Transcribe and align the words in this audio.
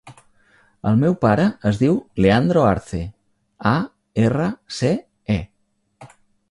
El 0.91 0.95
meu 1.01 1.17
pare 1.25 1.45
es 1.71 1.81
diu 1.83 1.99
Leandro 2.27 2.65
Arce: 2.71 3.03
a, 3.75 3.77
erra, 4.27 4.51
ce, 4.79 4.93
e. 5.37 5.41